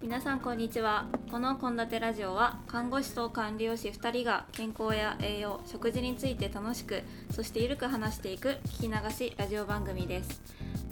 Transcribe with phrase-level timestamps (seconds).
[0.00, 1.06] 皆さんこんにちは。
[1.28, 7.02] この献立ラジオは看護師と管理栄養士2人が健康や栄養食事について楽しく
[7.32, 10.40] そしてゆるく話していく聞き流しラジオ番組です。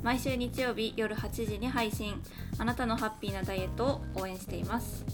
[0.02, 2.20] 毎週日曜日夜8時に配信。
[2.58, 5.04] あなたのハッピーなダイエットを応援しています。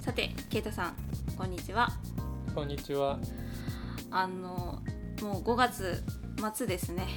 [0.00, 0.96] さてケイタさん
[1.36, 1.88] こんにちは。
[2.54, 3.18] こんにちは。
[4.12, 4.80] あの
[5.22, 6.04] もう5月
[6.54, 7.08] 末ですね。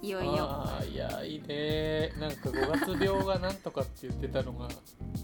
[0.00, 0.44] いよいよ。
[0.44, 2.12] ああいやいいね。
[2.20, 4.68] なんか5月病がなんとかって言ってたのが、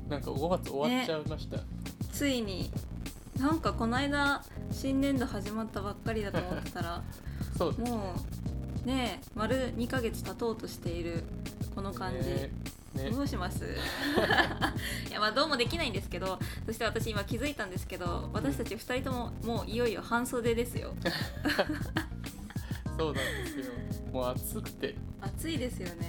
[0.08, 1.58] なんか5月終わっちゃいました。
[2.12, 2.70] ついに。
[3.38, 7.02] なんかこの間新年度始まったばっかりだと思ってたら
[7.58, 7.74] そう。
[7.82, 7.90] ね。
[7.90, 8.14] も
[8.84, 11.24] うねえ丸2ヶ月経とうとしている
[11.74, 12.50] この感じ、ね
[12.94, 13.64] ねどうします？
[15.10, 20.94] いやまあどうもできないんですけどそして私今気づいたんですけど私たち2人とももういよいよ半袖ですよ。
[22.96, 23.64] そうなんですよ。
[24.12, 26.08] もう暑くて、暑いですようね、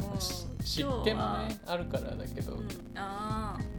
[0.00, 0.16] ん、もう
[0.62, 3.78] 湿日気もはねあるからだけど、うん、ああ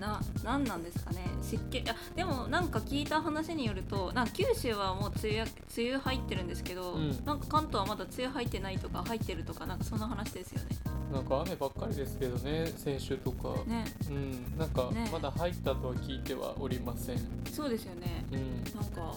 [0.00, 1.20] ななんなんですかね。
[1.40, 7.24] 湿気いやでもなんか聞いた話によるとなんか九州はもう梅雨や梅雨入ってるんですけど、うん。
[7.24, 10.76] なんか関東はまだ梅雨入ってないとか入ってるとかなんかそんな話ですよね。
[11.12, 13.50] なんか雨ばっかりですけどね、先週とか。
[13.66, 13.84] ね。
[14.08, 15.08] うん、なんかね。
[15.12, 17.20] まだ入ったとは聞いてはおりません。
[17.52, 18.24] そうですよね。
[18.32, 19.14] うん、なんか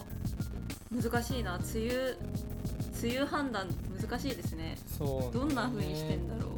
[0.90, 1.56] 難しいな。
[1.56, 2.16] 梅雨
[3.02, 3.68] 梅雨判断
[4.00, 4.78] 難しいですね。
[4.96, 6.57] そう、どんな風にしてんだろう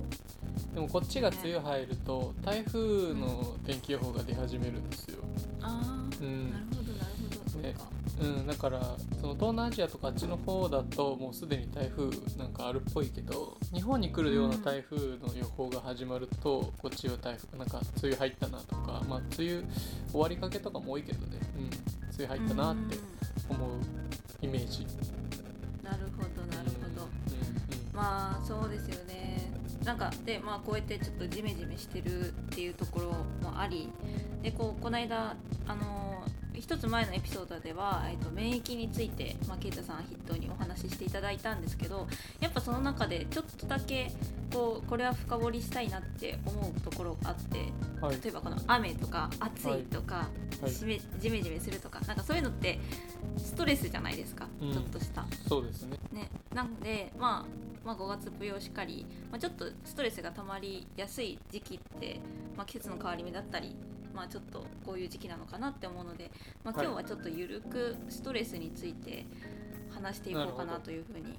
[0.75, 5.19] でもこっちが梅雨入ると台風の天気予報が出始めるんですよ。
[5.61, 6.51] ああ、うん。
[6.51, 7.05] なるほどなる
[7.53, 7.75] ほど、ね。
[7.77, 7.91] そっか。
[8.21, 8.81] うん、だから
[9.21, 19.65] その東南アジアとかあっちの方だともうすでに台風なんかあるっぽいけど日本に来るような台風の予報が始まると、こっちは台風なんか梅雨入ったなとかまあ梅雨
[20.11, 21.73] 終わりかけとかも多いけどね、うん、梅
[22.19, 22.99] 雨入ったなって
[23.49, 23.71] 思う
[24.43, 24.87] イメージ。
[24.87, 25.85] うん。
[25.85, 27.97] なるほどなるほど、うん。
[27.97, 29.50] まあそうですよね
[29.85, 33.07] なんかでまあこうやってちょっとジメジメしてるっていうところ
[33.43, 33.89] もあり
[34.43, 36.25] でこうこの間あの
[36.55, 42.07] 一つ前のエピソードでは、えっと、免疫について、まあ、ケイタさん筆頭にお話ししていただいたんですけど
[42.41, 44.11] やっぱその中でちょっとだけ
[44.53, 48.17] こうこれは深掘りしたいなって思うところがあってうんはい。
[48.23, 50.29] 例えばこの雨とか暑いとか、
[50.63, 50.71] はい。
[50.71, 52.79] じめジメジメするとかなんかそういうのって
[53.39, 54.73] ストレスじゃないですか、うん。
[54.73, 55.25] ちょっとした。
[55.49, 55.99] そうですね。
[56.13, 62.21] ね、なので、まあ、まあ5月舞踊しかり、まあ、ちょっとストレスが溜まりやすい時期って、
[62.57, 63.75] まあ、季節の変わり目だったり、
[64.15, 66.31] まあ、ちょっとこういう時期なのかなって思うので、
[66.65, 69.25] ま今日はちょっとゆるくストレスについて
[69.91, 71.39] 話していこうかなというふうに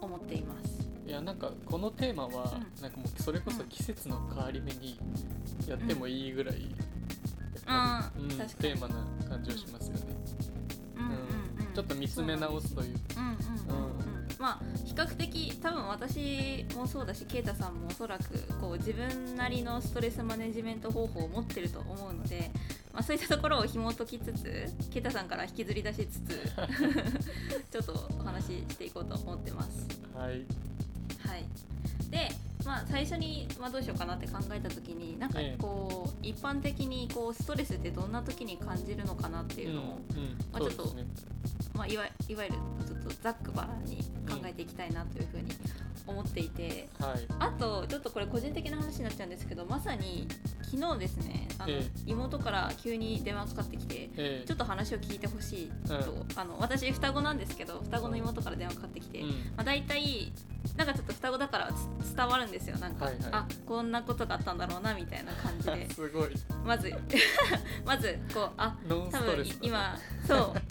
[0.00, 0.86] 思っています。
[1.06, 4.98] いやなんかこのテーマは、うんなんかもうそれこそ季節の変わり目に
[5.68, 6.72] やってもいいぐらい、うんうん
[8.58, 8.96] テーマな
[9.28, 10.55] 感じはしますよね。
[11.76, 12.96] ちょっと見つめ直すという。
[14.38, 18.22] まあ比較的多分私もそうだし啓太さんもおそらく
[18.60, 22.50] こう自分なりのストレスマネジメント方法を持ってると思うので、
[22.94, 26.28] まあ、そういったところを紐解きつつ啓太さんから引きずり出しつつ
[27.70, 29.86] ちょっとお話ししていこうと思ってます。
[30.14, 30.28] はい。
[30.28, 31.44] はい、
[32.10, 32.30] で、
[32.64, 35.58] まあ、最初に、まあ、どうしようかなって考えた時になんかええ。
[35.58, 39.84] こう、一般的にこうストレスってどんな時に感じるのかなっていうのを、
[40.52, 41.06] まあそうですね
[41.76, 42.56] まあ、いわいわゆる
[42.86, 43.98] ちょっとざっくばらんに
[44.28, 45.50] 考えていきたいなというふうに
[46.06, 47.18] 思っていて、はい。
[47.38, 50.28] あとちょっとこれ個人的な話になっちゃうんですけどまさに
[50.62, 59.28] 昨日ですねあの、え妹から急に電話かかってきてえちょっと話を聞いてほしいと、うあの私双子なんですけど双子の妹から電話かかってきて、うん。
[59.28, 60.32] まあ、大体
[60.76, 62.76] なんかちょっと双子だからつ伝わるんですよ。
[62.78, 63.24] なんか、はいはい。
[63.32, 65.88] あこんなことがあったんだろうなみたいな感じで。
[65.94, 66.30] すごい。
[66.64, 66.92] まず
[67.84, 68.76] まずこうあ
[69.10, 70.65] 多分今そう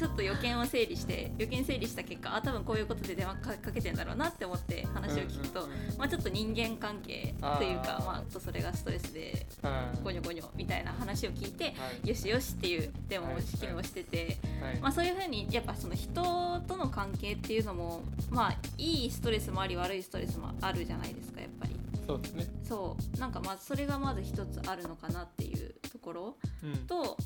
[0.00, 11.70] ちょっと予見を整理して予見整理した結果あ多分こういうことで電話かかけてんだろうなって思って話を聞くと、うんうんうんまあ、ちょっと人間関係というかまあ、それがストレスではいゴニョゴニョみたいな話を聞いて、は
[12.02, 12.08] い。
[12.08, 14.80] よしよしっていう電話をはい式をしてて、はい。
[14.80, 16.22] まあ、そういうふうにやっぱその人
[16.66, 21.76] との関係っていうのもまあいいストレスもあり悪いストレスもあるじゃないですかやっぱり。
[22.06, 22.46] そうですね。
[22.64, 23.18] そう。
[23.18, 26.36] なんかまあそれがまず一つあるのかなっていうところ。
[26.64, 26.76] うん。
[26.86, 27.16] と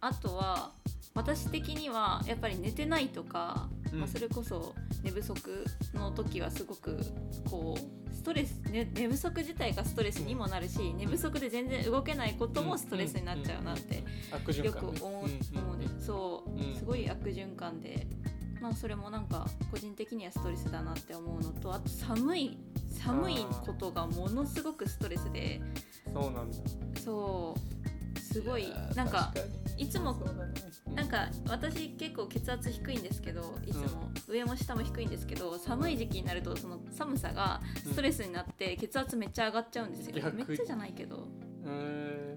[0.00, 0.72] あとは
[1.14, 4.00] 私的にはやっぱり寝てないとか、うん。
[4.00, 5.64] まあ、それこそ寝不足
[5.94, 6.98] の時はすごく
[7.50, 13.96] こうストレス、ね、寝不足自体がストレスにもなるし、寝不足で全然動けないこともストレスになっちゃうなって
[14.64, 16.74] よく思う,、ですそう、うん。
[16.74, 18.06] すごい悪循環で。
[18.60, 22.58] まあそれもなんか個人的にはストレスだなって思うのとあと寒い
[22.90, 25.60] 寒いことがものすごくストレスで。
[26.12, 26.56] そうなんだ。
[27.00, 27.71] そう
[28.32, 29.32] すごいなんか
[29.76, 30.16] いつも
[30.94, 41.28] なんか私結構血圧低いんですけどいつも、上も下も低いんですけど寒い時期になるとその寒さがストレスになって血圧めっちゃ上がっちゃうんですよ、逆めっちゃじゃないけど。
[41.44, 41.51] えー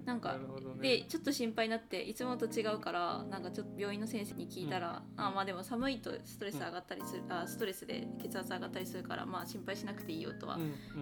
[0.04, 0.38] なんか
[0.80, 0.98] ね。
[0.98, 5.24] でちょっと心配になっていつもと違うからなんかちょっと病院の先生に聞いたら、うん。
[5.24, 10.58] あまあでも寒いとストレス上がったりする、あストレスで血圧上がったりするからまあ心配しなくていいよとは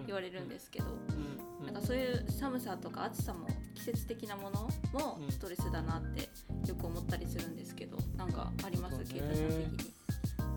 [0.07, 1.65] 言われるんですけど、うんうん。
[1.65, 5.31] なんかそういう寒さとか暑さも季節的なものもうん。
[5.31, 6.29] ストレスだなって
[6.67, 8.97] よく思ったりするんですけどなんかあります？
[9.03, 9.95] ケイタさん的に。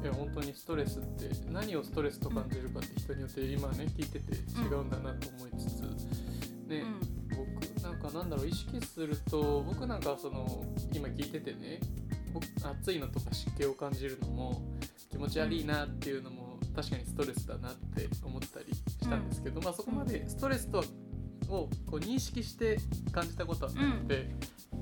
[0.00, 5.82] いや本当にストレスって何をストレスと感じるかって人によって今ね聞いてて違うんだなと思いつつ、
[6.68, 6.84] ね、
[7.38, 11.80] 僕なんかなんだろう意識すると僕なんかその今聞いててね
[12.32, 14.62] 僕暑いのとか湿気を感じるのも
[15.10, 20.84] 気持ち悪いなっていうのも確かにストレスだなって思ったりしたんですけど、まあそこまでストレスとは
[21.48, 22.78] をこう認識して
[23.10, 24.30] 感じたことはなくて、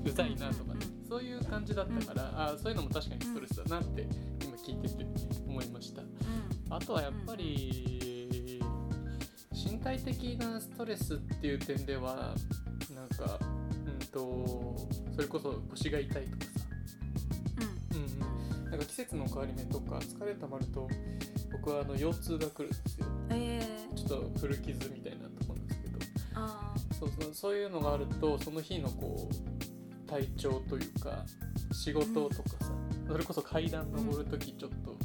[0.05, 4.05] うざいなとかね、うんそういう感じだったから、あそういうのも確かにストレスだなって
[4.43, 5.05] 今聞いてて
[5.47, 6.01] 思いました。
[6.69, 7.96] あとはやっぱり
[9.77, 12.33] 身体的なストレスっていう点では
[12.95, 14.75] なんかうんと
[15.13, 16.65] それこそ腰が痛いとかさ、
[17.93, 17.97] うん。
[17.97, 20.89] うんうん、なんか季節の変わり目とか疲れたまると
[21.51, 23.05] 僕はあの腰痛が来るんですよ。
[23.29, 23.61] え。
[23.91, 25.97] ー、ちょっと古傷みたいなところなんですけど。
[26.35, 31.23] あそうそうそういうのがあるとその日のこう体調というか
[31.71, 32.71] 仕事とかさ、
[33.07, 34.95] それこそ階段登る時ちょっと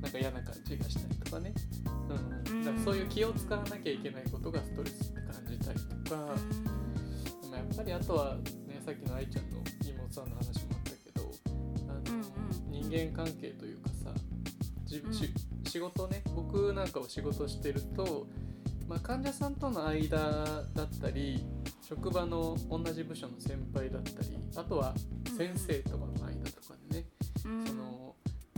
[0.00, 1.52] なんか嫌な感じがしたりとかね、
[2.12, 8.36] うんからそういう気を使わなきゃいけないことがストレスって感じたりとか、ーでもやっぱりあとは
[8.66, 11.30] ねさっきの愛ちゃんの妹さんの話もあったけど
[11.88, 12.22] あの、
[12.70, 14.10] 人間関係というかさ
[14.84, 15.14] じうん。
[15.14, 15.32] し
[15.66, 18.26] 仕事ね僕なんかを仕事してると、
[18.88, 20.18] まあ、患者さんとの間
[20.74, 21.46] だったり
[21.80, 24.94] 職場の同じ部署の先輩だったりあとは
[25.36, 27.06] 先生とかの間とかでね、
[27.46, 27.66] うん。
[27.66, 28.14] その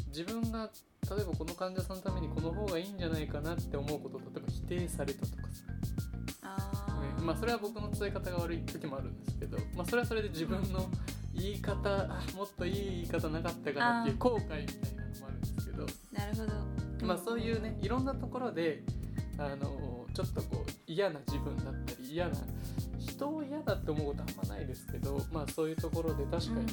[0.09, 0.71] 自分が
[1.11, 5.65] 例えばこの患者さんのためにこの方がいいんじゃないかなって思うことを例えば否定されたとかさ。
[6.43, 7.19] あー。
[7.19, 10.89] ねまあ、それは僕の伝え方が悪い時もあるんですけど、まあ、それはそれで自分の
[11.35, 17.07] 言い方あもっといい言い方なかったかなっていう後悔みたいなのもあるんですけど、なるほど。
[17.07, 18.83] まあ、そういうねいろんなところで
[19.39, 22.35] あのちょっとこう嫌な自分だったり嫌な
[22.99, 26.67] 人を嫌だって思うことあんまないですけど、まあ、そういうところで確かに、うん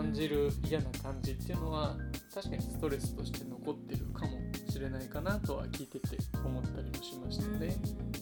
[0.00, 1.94] 感じる嫌な感じっていうのは
[2.34, 4.38] 確かにストレスとして残ってるかも
[4.70, 7.66] しれないかなとは聞いてて思ったりもしましたね。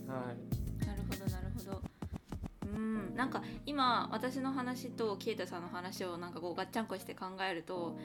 [0.09, 0.87] はい。
[0.87, 1.83] なるほどなるほど。
[2.75, 3.15] うん。
[3.15, 7.97] なんか今私の話とケイタさんの話をなんかこうガッチャンコして考えると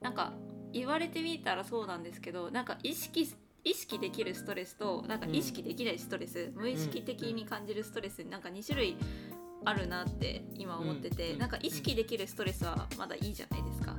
[0.00, 0.32] なんか
[0.72, 3.32] 言われてみたらそうなんですけどなんか意識
[3.62, 8.98] 意識できるストレスとなんか意識できないストレス、無意識的に感じるストレスなんか2種類
[9.64, 13.96] あるなって今思ってて、うんなんか意識できるストレスはまだいいじゃないですか。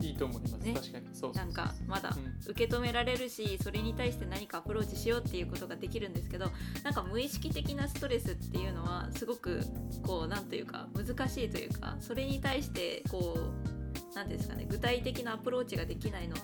[0.00, 0.74] いいと思います、ね。
[0.74, 1.08] 確かに。
[1.12, 1.32] そう。
[1.32, 2.50] なんかまだうん。
[2.50, 6.50] 受け止められるしそれに対して何かアプローチしようっていうことができるんですけど
[6.84, 9.60] なんか無意識的なストレスっていうのはすごく
[10.02, 16.42] こうなんというか難しいというかそれに対してこうなんていうんですかね具体的なアプローチができないのは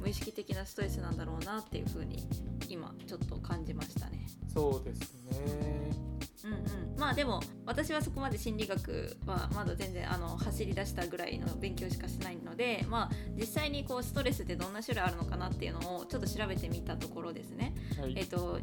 [0.00, 2.26] 無意識的なストレスなんだろうなっていうふうに
[2.68, 4.26] 今ちょっと感じましたね。
[4.52, 6.13] そうですね
[6.44, 18.60] うんうん、まあでも私はそこまで心理学はまだ全然あの走り出したぐらいの勉強しかしてないので、まあ、実際にこうストレスってどんな種類あるのかなっていうのをちょっと調べてみたところですね、はい、えっと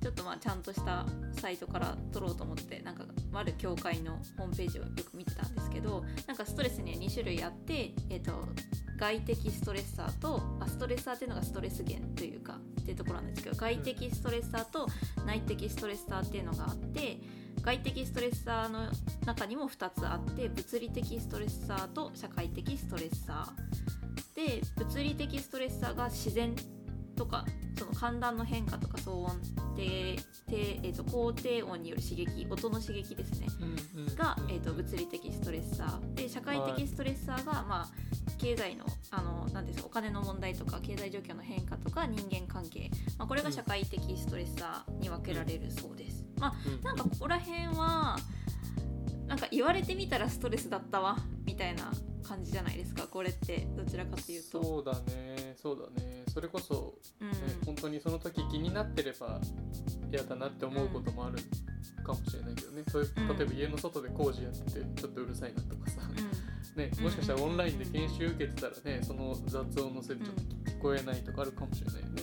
[0.00, 8.32] ちょっとまあちゃんとしたサイトから取ろうと思ってなんかある協会のホームページをよく見てたんですけどなんかストレスには2種類あって、えっと
[9.00, 14.86] 外的ストレッサーとあストレッサーっていうのがストレス源というかっていうところなんですけど外的ストレッサーと
[15.26, 17.18] 内的ストレッサーっていうのがあって
[17.62, 18.90] 外的ストレッサーの
[19.24, 23.80] 中にも2つあって物理的ストレッサーと社会的ストレッサー。
[24.34, 26.54] で物理的ストレッサーが自然
[27.16, 27.44] とか
[27.80, 29.40] その寒暖の変化とか騒音
[29.74, 30.14] 低
[30.46, 33.46] 低、えー、と高低音による刺激音の刺激ですね。
[33.94, 36.14] うんうんが、えー、と物理的ストレッサー。
[36.14, 37.88] で社会的ストレッサーが、まあ、
[38.36, 46.26] 経済のあのなんですかお金の問題とか経済状況の変化とか人間関係、まあ、これが社会的ストレッサーに分けられるそうです。
[46.38, 46.82] まあうん。
[46.82, 48.18] なんかここら辺は
[49.26, 51.90] なんか言われてみたらストレスだったわみたいな
[52.30, 54.62] 感じじゃないですかこれってどちらかというと。
[54.62, 56.22] そうだねそうだね。
[56.32, 57.30] それこそ、うん。
[57.30, 59.40] ね本当にその時気になってれば
[60.12, 61.38] 嫌だなって思うこともある
[62.04, 66.80] かもしれないけどね、そういううん例えば家の外で工事やっててちょっとうるさいなとかさ、うん。
[66.80, 72.22] ね、もしかしたらオンラインで研修受けてたらねその雑音のせいでちょっと聞こえないとかあるかもしれないよね、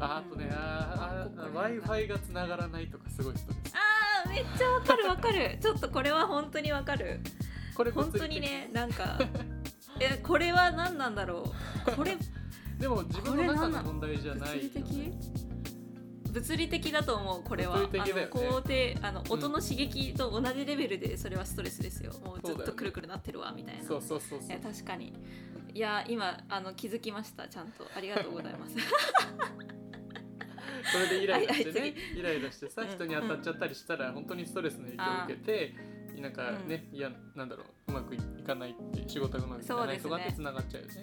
[0.00, 5.56] ああとねあここね w i f i がつながらないとかすごいストレスあーめっちゃわかるわかる。
[5.62, 7.20] ちょっとこれは本当にわかる
[7.78, 9.20] これ本当にねなんか
[10.00, 11.44] えこれは何なんだろ
[11.86, 11.92] う？
[11.92, 12.16] これ
[12.76, 15.20] でも自分の中の問題じゃないよ、物理的ね、
[16.32, 17.88] 物理的だと思うこれは、ね。
[18.00, 22.12] あの工程あの音の刺激と同じレベルでそれはストレスですよ。
[22.24, 22.62] もうずそうだよね。
[22.64, 23.84] っとくるくるなってるわみたいな。
[23.84, 25.12] そうそうそうそいうや確かに。
[25.72, 27.88] いや今あの気づきましたちゃんと。
[27.96, 28.74] ありがとうございます。
[30.92, 35.74] それでイライラしてはいねイライラしてさうん人に当たっちゃったりしたら本当にストレスの影響を受けて
[36.20, 40.94] なんかね、いやなんだろううまくいかないって仕事がうまくいかないとかってつながっちゃうよね。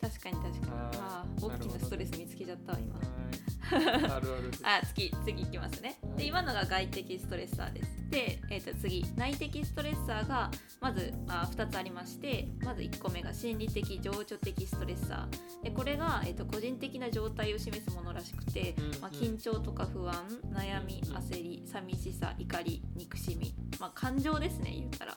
[0.00, 0.72] 確かに確かに。
[0.72, 4.50] はいあー大きなストレス見つけちゃったわ今はい あるある。
[4.62, 5.98] あ次次いきますね。
[6.16, 8.10] で今のが外的ストレッサーです。
[8.10, 9.04] で、えー、と次。
[9.16, 10.50] 内的ストレッサーが
[10.80, 15.64] まずあ2つありましてまず1個目が心理的情緒的ストレッサー。
[15.64, 19.00] でこれが、えー、と個人的な状態を示すものらしくて、うんうん。
[19.00, 20.14] まあ、緊張とか不安
[20.50, 25.16] 悩み焦り寂しさ怒り憎しみ、まあ、感情ですね言ったら。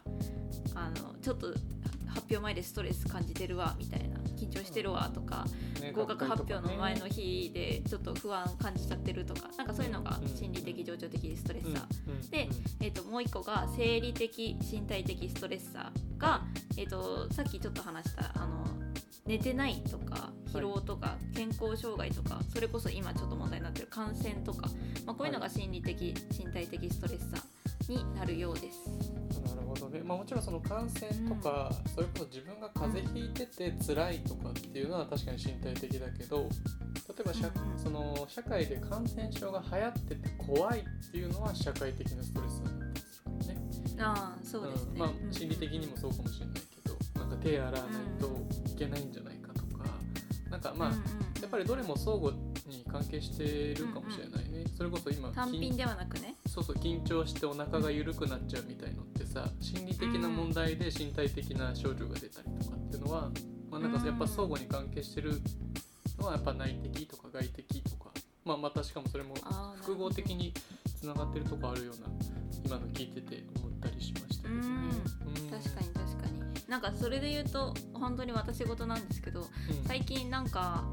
[0.75, 1.53] あのちょっと
[2.07, 4.15] 発表前でストレス感じてるわみたいな。
[4.35, 5.45] 緊張してるわとか、
[5.81, 12.49] ね合格発表の前の学日でちょっと不安感じちゃってるとかなんかそういうのが心理的情緒的ストレッサー、で
[12.81, 16.41] えー、ともう一個が生理的身体的ストレッサーが、
[16.77, 18.65] えー、とさっきちょっと話したあの
[19.27, 24.69] 寝てないとか疲労とか健康障害とかそれこそ今ちょっと問題になってる感染とか、
[25.05, 29.14] まあ、こういうのが心理的身体的ストレッサーになるようです。
[29.75, 37.79] ほどね、まあ、もちろんその感染とか、それこそ自分が風邪ひいてて辛いとかっていうのは確かに身体的だけど例えば社,、うんうん。
[37.79, 43.61] その社会で感染症が流行ってて怖いっていうのは社会的なストレスだったりするからね。
[43.99, 44.91] ああそうですね。
[44.93, 44.99] うん。
[44.99, 47.81] まあうん心理的にもそうかもしれないけどなんか手洗わない
[48.19, 49.85] といけないんじゃないかとか、
[50.49, 51.01] なんかまあ、うんうん
[51.41, 52.33] やっぱりどれも相互
[52.67, 56.35] に関係してるかもしれないね、それこそ今緊単品ではなくね。
[56.47, 63.29] そうそう緊張してお腹が緩くなっちゃうみたいのってさ心理的な問題で身体的な症状が出たりとかっていうのは、
[63.69, 65.41] まあ、なんかやっぱ相互に関係してる
[66.17, 68.11] のはやっぱ内的とか外的とか、
[68.45, 69.35] まあ、またしかもそれも
[69.81, 70.53] 複合的に
[71.01, 72.07] つながってるとこあるような
[72.65, 74.61] 今の聞いてて思ったりしましたけどね。
[74.61, 75.49] うん。
[75.51, 76.69] 確かに確かに。
[76.69, 79.47] なんかそれで言うと本当に私事なんですけどうん。
[79.85, 80.85] 最近なんか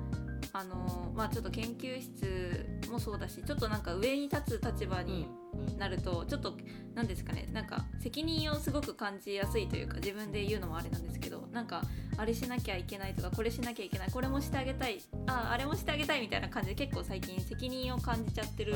[0.52, 5.41] あのまあちょっと研究室もそうだしちょっとなんか上に立つ立場にうん
[5.78, 6.56] なるとちょっと
[6.94, 11.82] 何ですかねなんか責任をすごく感じやすいというか自分で言うのもあれなんですけどなんか
[12.16, 18.74] あれしなきゃいけないとかこれしなきゃいけないこれもしてあげたいああれもしてあげたいみたいな感じで結構最近責任を感じちゃってる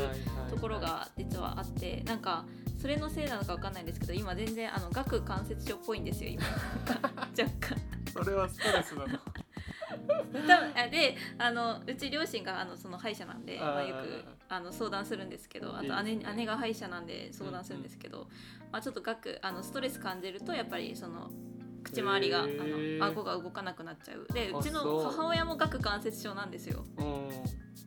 [0.51, 2.45] ところが実はあってなんか
[2.81, 6.43] それのせいなのかわかんないんですけど今全然あの顎関節症っぽいんですよ今
[7.39, 7.97] 若干。
[8.13, 9.46] それはストレスなの。
[10.33, 18.29] 多分あであのうち両親があのその歯医者なんでまあ、よくあの相談するんですけどあと姉姉が歯医者なんで相談するんですけど、
[18.73, 21.31] まあ、ちょっと顎あのストレス感じるとやっぱりその
[21.83, 24.27] 口周りが、あの顎が動かなくなっちゃう。
[24.35, 26.85] であうちの母親も顎関節症なんですよ。
[26.99, 27.31] うん。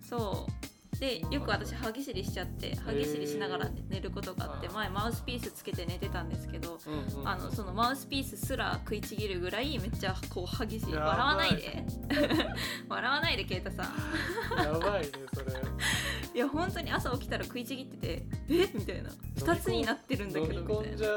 [0.02, 11.86] そうでよく私歯ぎしりしちゃって歯ぎしりしながら寝ることがあって前マウスピースつけて寝てたんですけどうんうんあのそのマウスピースすら食いちぎるぐらいめっちゃこう歯ぎしりや笑わないで。
[12.90, 14.64] 笑わないでケイタさん。
[14.64, 15.46] やばいねそれ。
[16.36, 19.10] いや本当に朝起きたら食いちぎっててえみたいな。
[19.38, 20.92] 2つになってるんだけど飲みみたいな。
[20.92, 21.10] 込んじゃ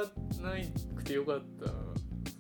[0.95, 1.67] なくてよかった。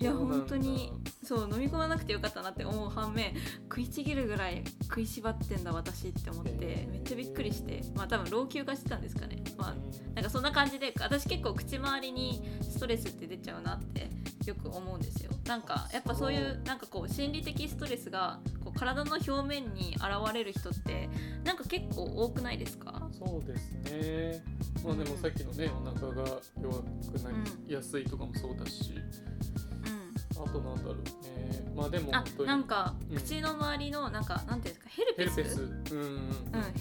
[0.00, 0.92] いや本当に
[1.24, 9.42] そう飲み込まなくてよかったなって思う反面食いちぎるぐらい食いしばってんだ私って思ってめっちゃびっくりしてまあ多分老朽化してたんですかね。
[9.56, 14.10] まあうんなんかそんな感じで私結構口周りにストレスって出ちゃうなって
[14.44, 15.30] よく思うんですよ。
[15.46, 21.08] なんかやっぱそういうなんかこう心理的ストレスがこう体の表面に現れる人って
[21.44, 23.08] なんか結構多くないですか？
[23.12, 24.44] そうですね。
[24.84, 26.86] まあでもさっきのね、お腹が弱く
[27.22, 27.30] な
[27.66, 29.71] りやすいとかもそうだし、うん
[30.44, 31.02] あとなんだろうね。
[31.74, 35.36] まあでもあなんかうん口の周りのなんかなんていうんですかヘルペス？
[35.36, 35.62] ヘルペス。
[35.62, 36.16] うんうん。
[36.16, 36.28] うん、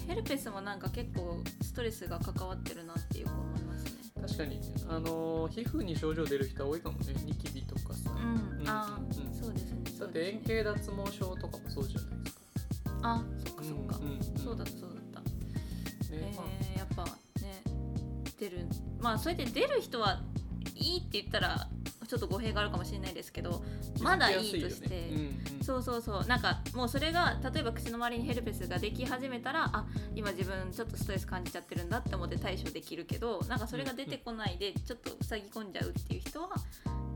[0.06, 3.90] ヘルペスもなんか結構ストレスが関わってるなってよく思いますね。
[4.20, 7.14] 確かにあの皮膚に症状出る人は多いかもね。
[7.24, 8.10] ニキビとかさ。
[8.10, 9.82] うん、うんあー、うんそうですね。
[9.98, 12.42] だって円形脱毛症とかもそうじゃないですか。
[13.02, 13.96] あ、そっかそっか。
[13.96, 15.20] うんうんうんそうだったそうだった。
[15.20, 15.26] ね
[16.12, 17.62] えまあー、やっぱね
[18.38, 18.66] 出る
[19.00, 20.20] まあそうやって出る人は
[20.74, 21.68] いいって言ったら
[22.12, 23.64] ちょっと語弊があるかもしれないですけど
[24.02, 25.10] まだいいとして
[25.62, 26.26] そうそうそう。
[26.26, 36.50] なんかもうそれが例えば口の周りにヘルペスができ始めたらあ今自分ちょっとストレス感じちゃってるんだって思って対処できるけどなんかそれが出てこないでちょっと塞ぎ込んじゃうっていう人は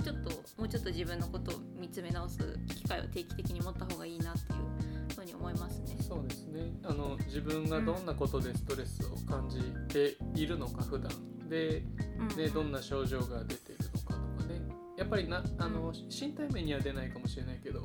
[0.03, 2.39] ちょっともうちょっと自分のことを見つめ直す
[2.75, 5.97] 機会を定期的に持った方がいいなっていうふうに思いますね。
[6.01, 6.73] そうですね。
[6.85, 9.61] あの自分がどんなことでストレスを感じ
[9.93, 11.11] ているのか普段。
[11.49, 11.85] で
[12.19, 13.86] うんでどんな症状が出ている
[14.97, 17.83] やっぱりなあの身体面には出ないかもしれないけど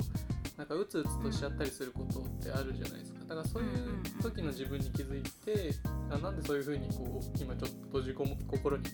[0.57, 3.19] なんかうつうつとしちゃったりすることってあるじゃないですか。
[3.21, 5.73] だからそういう時の自分に気づいて
[6.09, 8.89] あなんでそういうふうにこう今ちょっと閉じこも心にね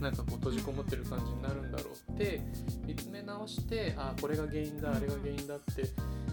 [0.00, 2.40] なんかこう閉じこもってる感じになるんだろうって
[2.86, 5.84] 見つめ直してあこれが原因だあれが原因だって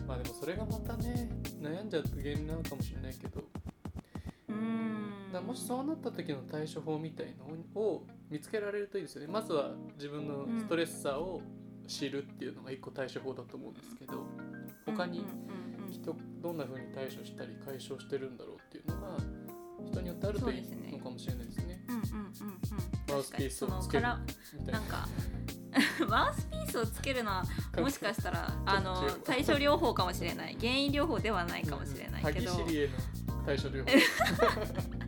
[0.07, 1.29] まあでもそれがまたね
[1.61, 3.70] 悩んじゃう原因なのかもしれないけどうん
[5.31, 9.27] だもしそうなった時の対処法みたいのを見つけられるといいですよね。
[9.27, 11.41] まずは自分のストレッサーを
[11.87, 14.25] 知るっていうのが一個対処法だと思うんですけど
[14.85, 15.27] 他にうんう
[15.81, 19.17] んうん人どんな風に対処したり解消してるんだろうっていうのが
[19.85, 21.83] 人によってあるといいのかもしれないですね。
[21.87, 22.31] うんうんうんうん。
[23.09, 24.07] マウスピースをつける
[24.57, 24.81] みたいな。
[26.07, 27.45] マウスピースをつけるのは
[27.77, 30.55] もしかしたらあの対処療法かもしれない。
[30.59, 34.91] 原因療法ではないかもしれないけど、歯ぎしりへの対処療法。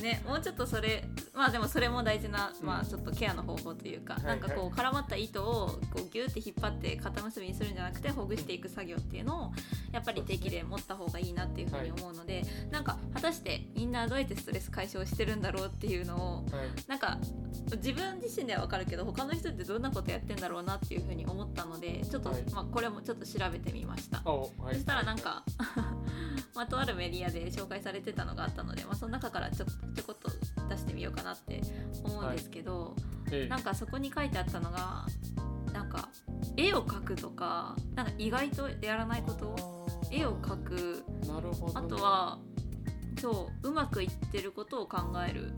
[0.00, 1.04] ねもうちょっとそれ
[1.34, 2.66] まあでもそれも大事な、うん。
[2.66, 9.52] まあちょっとケアの方法というか、はいなんかこう絡まった糸をこうギューって引っ張って肩結びにするんじゃなくてほぐしていく作業っていうのを
[9.92, 16.44] やっぱり定期で持った方がいいなっていうふうに思うのでなんか果たしてみんなどうやってストレス解消してるんだろうっていうのをはい。
[16.86, 17.18] なんか
[17.76, 22.42] 自分自身では分かるけど他の人ってどんなことやってんだろうなっていうふうに思ったのでちょっと、はい。
[22.52, 24.22] まあ、これもちょっと調べてみました。
[24.22, 25.44] そしたらなんか
[26.60, 30.28] まあ、とあるメディアで紹介されてたのがあったので、まあ、その中からちょちょこっと
[30.68, 31.62] 出してみようかなって
[32.04, 32.94] 思うんですけど、
[33.32, 35.06] ええなんかそこに書いてあったのが
[35.72, 36.10] なんか
[36.58, 41.02] 絵を描くとかなんか意外とやらないこと絵を描く。
[41.74, 42.38] あとは
[43.18, 45.52] そううまくいってることを考える、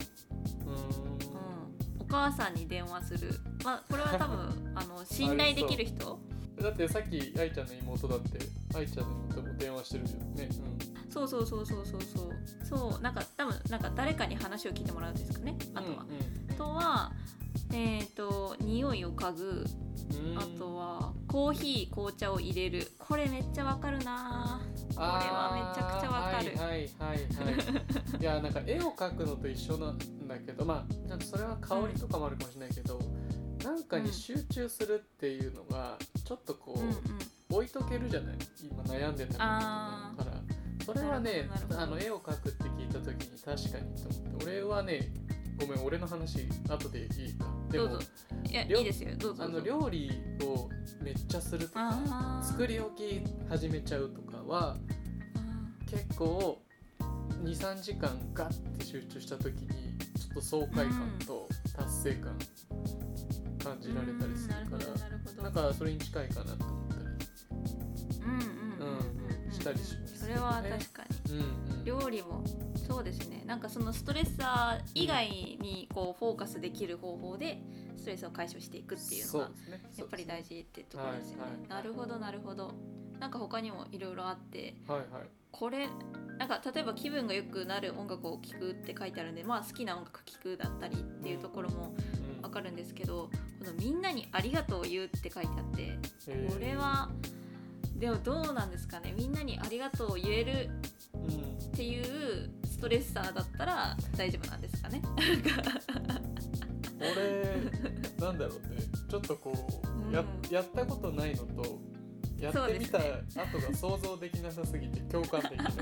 [0.65, 3.29] うん、お母さんに電話する、
[3.65, 6.19] まあ、これは多分 あの信頼できる人
[6.61, 8.39] だってさっき愛ちゃんの妹だって
[8.75, 10.49] 愛ちゃんの妹も電話してるよね。
[11.09, 12.33] そうそうそうそうそうそう。
[12.65, 15.55] そうなんか多分なんか誰かに話を聞いてもらうんですかね。
[15.71, 16.03] うん、あとは。
[16.03, 17.11] うんあとは
[17.71, 19.65] えっ、と匂いを嗅ぐ。
[20.13, 22.91] うん、あとはコーヒー紅茶を入れる。
[22.99, 24.61] これめっちゃわかるな
[24.93, 26.55] これはめちゃくちゃわかる。
[26.57, 28.21] はいはいはいはい。
[28.21, 29.97] いやなんか絵を描くのと一緒なん
[30.27, 32.99] だけどまあちょっとそれは香りとかもあるかもしれないけど、
[33.63, 36.97] なんかに集中するっていうのがちょっとこう、うんうん。
[37.49, 38.35] 置いとけるじゃない？
[38.63, 40.37] 今悩んでたあーから。
[40.85, 44.45] それはねあの絵を描くって聞いた時に確かにと思って。
[44.45, 45.11] 俺はね
[45.59, 47.45] ごめん俺の話後でいいか。
[47.69, 47.99] でも
[48.49, 49.11] いや料いいですよ。
[49.17, 50.11] どうぞあの料理
[50.43, 50.69] を
[51.01, 54.75] めっちゃするとか作り置き始めちゃうとかは
[55.89, 56.59] 結構
[57.43, 59.67] 23時間ガッて集中した時に
[60.19, 61.47] ちょっと爽快感と
[61.77, 62.37] 達成感
[63.63, 64.77] 感じられたりするか
[65.37, 67.03] らなんかそれに近いかなと思ったり
[68.21, 68.97] うんうんうんうん。
[68.97, 69.23] うん
[69.53, 70.19] したりします。
[70.19, 71.35] それは確かに。
[71.35, 71.85] うんうん。
[71.85, 72.43] 料理も
[72.87, 73.43] そうですね。
[73.45, 77.61] なんかそのストレッサー以外にこうフォーカスできる方法で
[77.95, 79.49] ストレスを解消していくっていうのが
[79.97, 81.69] やっぱり大事ってところですよね、はいはい。
[81.69, 82.73] なるほどなるほど。
[83.19, 85.07] なんか他にもいろいろあってはいはい。
[85.51, 85.87] これ
[86.39, 91.93] なんか例えば気分が良くなる音楽を聴くって書いてあるんでまあ好きな音楽聴くだったりっていうところも
[92.53, 96.53] かるんですけどこの「みんなにありがとうを言う」って書いてあってえー。
[96.53, 97.09] これは
[97.95, 100.69] でもどうなんですかねみんなにありがとうを言える
[101.13, 105.01] うんっていうストレッサーだったら大丈夫なんですかね。
[106.99, 107.43] 俺
[108.19, 108.77] なんだろうね。
[109.09, 109.53] ちょっとこ
[110.09, 110.53] う、やうん。
[110.53, 111.81] やったことないのと
[112.39, 115.73] やってみた後が想像できなさすぎて共感できない。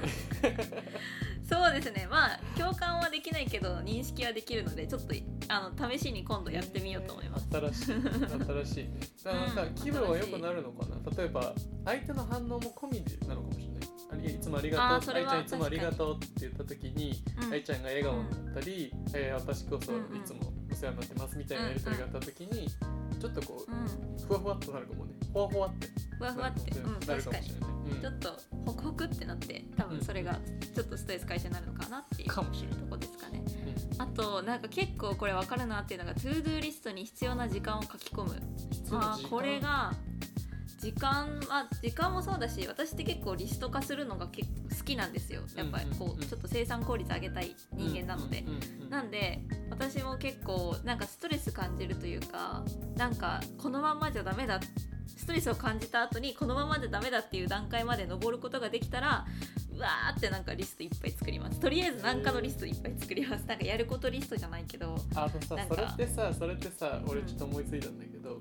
[1.44, 2.08] そうですね。
[2.10, 5.14] まあ共感はできないけど認識はできるのでちょっと
[5.50, 7.48] あの試しに今度やってみようと思います。
[7.52, 8.84] 新しい新しい。
[8.84, 8.92] ね
[9.24, 11.54] だからなんかうん気分は良くなるのかな、例えば
[11.86, 13.72] 相手の反応も込みでなのかもしれない。
[14.36, 17.82] いつもありがとうちゃんいつもありがとうって言った時にうん愛ちゃん。
[17.82, 20.40] が笑顔になったり、えー私こそうんうんいつも
[20.72, 22.68] お世話になってますみたいなやり取りがあった時に
[23.20, 25.14] ちょっとこううん、ふわふわっとなるかもね。
[25.32, 25.88] ふわふわって
[26.22, 27.50] ふわふわって、うん、確かに。
[28.00, 30.40] ちょっとホクホクってなって多分それが
[30.74, 33.44] ちょっとストレス解消になるのかなっていうとかもしれない、こですかね。
[33.96, 34.02] うん。
[34.02, 38.36] あとなんか結構これ分かるなっていうのが To Do リストに必要な時間を書き込む。
[38.92, 39.94] まあこれが
[40.80, 45.42] 時間は時間もそうだし私って結構リスト化するのが結構好きなんですよ。
[45.56, 48.46] やっぱりこうちょっと生産効率上げたい人間なので。
[48.90, 52.64] なんで私も結構なんかストレス感じるというか
[52.98, 54.60] なんかこのまんまじゃダメだ
[55.08, 59.26] ストレスを感じた後にこのままじゃダメだっていう段階まで登ることができたら
[59.76, 61.60] うわーってなんかリストいっぱい作ります。
[61.60, 63.46] とりあえず何かのリストいっぱい作ります。
[63.46, 68.40] なんかやることリストじゃないけどあのさそれってさそれってさ俺ちょっと思いついたんだけど、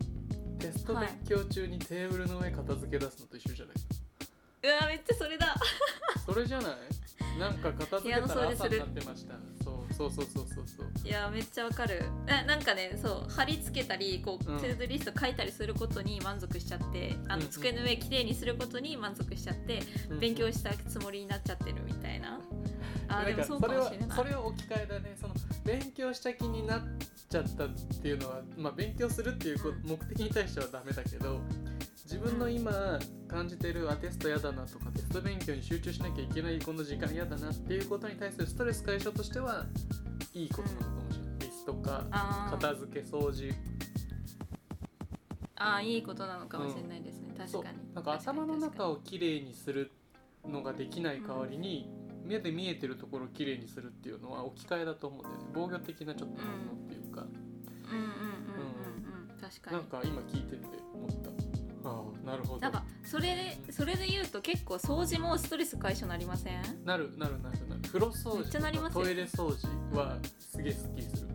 [0.59, 3.75] テスト勉強中にテーブルの上片付け出すのと一緒じゃない？
[4.63, 5.55] うわーめっちゃそれだ。
[6.27, 7.39] それじゃない？
[7.39, 9.35] なんか片付けたら朝になってました
[10.01, 11.09] そうそうそうそうそう。
[11.09, 12.05] いやめっちゃわかる。
[12.27, 14.59] ななんかねそう貼り付けたりこう、うん。
[14.59, 17.47] トゥードゥリスト書いたりすることに満足しちゃってあうんうん。
[17.47, 19.83] の机の上きれいにすることに満足しちゃって、
[20.21, 22.41] 勉強したつもりになっちゃってるみたいな。
[23.09, 24.17] あーでもそうかもしれない。
[24.17, 25.17] それは置き換えだね。
[25.21, 25.35] その
[25.65, 26.83] 勉強した気になっ
[27.29, 27.69] ちゃったっ
[28.01, 31.41] ていうのは、まあ、勉強するっていう目的に対してはダメだけど
[32.11, 39.65] 自分の今感じてるあテスト嫌だなとかテスト勉強に集中しなきゃいけないこの時間嫌だなっていうことに対するストレス解消としては
[40.35, 42.05] いいことなのかもしれない、リストか
[42.51, 43.55] 片付け掃除。
[45.55, 47.95] あーいいことなのかもしれないですね、そう確かに。
[47.95, 49.93] なんか頭の中ををきれいにする
[50.45, 51.89] のができない代わりに、
[52.25, 55.45] 目で見えてるところをきれいにするっていうのは置き換えだと思うんだよね。
[55.55, 59.41] 防御的なちょっと反応っていうか、うんうんうんうんうん。
[59.41, 59.77] 確かに。
[59.77, 61.50] なんか今聞いてて思った
[61.85, 62.61] ああなるほど。
[62.61, 66.63] なんかそれでそれで言うと結構掃除もストレス解消なりません？
[66.85, 67.83] なるなるなるなる。
[67.83, 71.29] 風呂掃除トイレ掃除はすげえスッキリする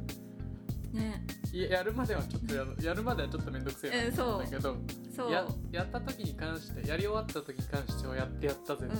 [0.94, 1.26] ね。
[1.52, 4.78] いややるまではちょっとやるやるまではちょっとめんどくせえなんだけど、
[5.16, 5.32] そう。
[5.32, 8.94] ややった時に関してやり終わった時に関してはやってやったぜと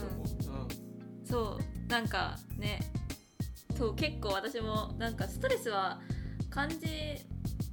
[0.48, 1.26] 思う、うん。
[1.26, 1.90] そう。
[1.90, 2.80] なんかね。
[3.76, 6.00] そう結構私もなんかストレスは
[6.48, 6.78] 感じ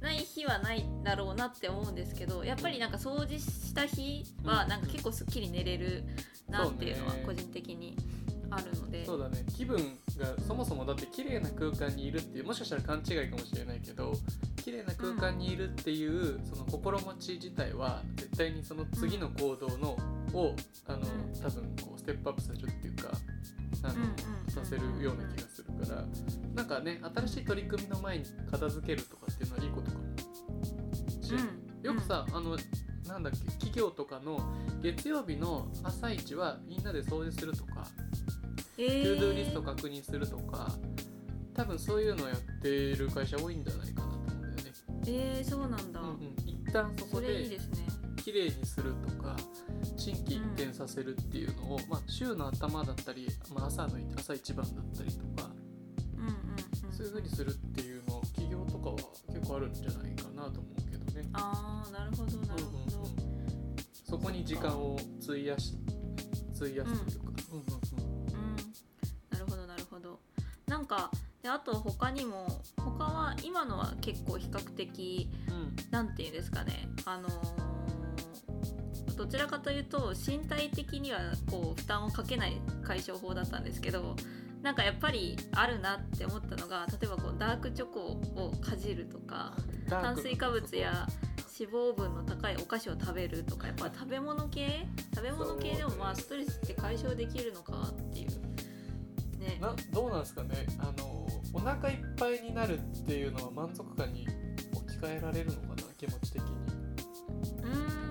[0.04, 4.68] ない日はないだろうなって思うんですけどやっぱりなんか掃除した日はうん。
[4.68, 6.04] なんか結構すっきり寝れる
[6.48, 7.96] なっていうのは個人的に
[8.50, 9.04] あるので。
[9.04, 9.44] そうだね。
[9.56, 9.78] 気分
[10.18, 14.12] がそもそもだって綺麗な空間にいるっていうもしかしたら勘違いかもしれないけど
[14.62, 19.96] 綺麗な空間にいるっていう、その心持ち自体は絶対にその次の行動の、
[20.32, 20.54] を
[20.86, 21.40] あの、うん。
[21.40, 23.10] 多分こうステップアップさせるっていうか
[23.84, 23.94] あの、
[24.50, 26.04] させるような気がするから
[26.54, 30.04] なんかね新しい取り組みの前に片付けるとかっていうのはいいことかも
[31.22, 31.34] し
[31.82, 32.56] よくさ、あの
[33.06, 34.40] なんだっけ企業とかの
[34.82, 37.86] 月曜日の朝一はみんなで掃除するとか
[38.78, 39.20] えトゥー。
[39.20, 40.72] ドゥーリースト確認するとか
[41.54, 44.62] 多分そういうのをやっている会社多いんじゃないかなと思うんだよね。
[45.06, 47.58] えー、そうなんだ、うんうん、一旦そこで
[48.16, 49.36] 綺麗にするとか
[49.96, 55.50] 心機一転させるっていうのを、まあ、週の頭だったり、まあ、朝の朝一番だったりとか
[56.16, 58.96] うんうんうんそういう風にするっていうの企業とかは
[59.28, 61.28] 結構あるんじゃないかなと思うけどね。
[61.32, 63.76] ああなるほどなるほど、うんうんうん。
[64.08, 65.76] そこに時間を費やし
[66.56, 67.32] 費やすというか。
[67.52, 67.66] うんうん
[67.98, 68.26] うん。
[68.26, 68.56] うん、
[69.30, 70.20] なるほどなるほど。
[70.66, 71.10] なんか
[71.42, 75.76] であと他にも他は今のは結構比較的うん。
[75.90, 76.88] なんていうんですかね。
[77.04, 77.63] あのー
[79.16, 81.18] どちらかというと身体的には
[81.50, 84.16] こう負担をかけない解消法だったんですけど
[84.62, 88.00] なんかやっぱりあるなって思ったのが例えばこうダークチョコ
[88.36, 89.54] をかじるとか
[89.88, 91.06] 炭水化物や
[91.58, 94.86] 脂肪分の高いお菓子を食べるとかやっぱ食べ物系？
[95.14, 98.28] 食べ物系でもまあストレスって解消できるのかっていう。
[99.38, 99.58] ね。
[99.60, 100.66] などうなんですかね。
[100.78, 104.26] あのお腹いっぱいになるっていうのは満足感に
[104.74, 106.48] 置き換えられるのかな気持ち的に、
[107.62, 108.03] うーん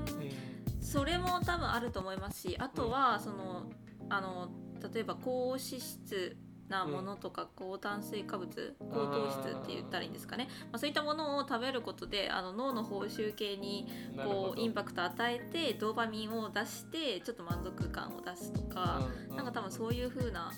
[0.93, 3.63] それも多分あると思いますしあとはその
[4.09, 4.49] あの
[4.93, 6.37] 例えば高脂質
[6.69, 13.87] なものとか高炭水化物高糖質って言ったらいいんですかね、まあ、そういったものを食べることであの脳の報酬系に
[14.23, 20.51] こうインパクト与えてドーパミンを出してちょっと満足感を出すとか、うなんか多分そういう風な